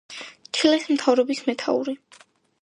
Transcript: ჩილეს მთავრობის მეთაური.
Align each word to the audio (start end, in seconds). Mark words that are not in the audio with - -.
ჩილეს 0.59 0.87
მთავრობის 0.93 1.43
მეთაური. 1.51 1.95